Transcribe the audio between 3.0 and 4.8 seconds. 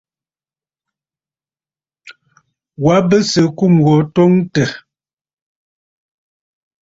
bɨ sɨ̀ ɨkum gho twoŋtə̀.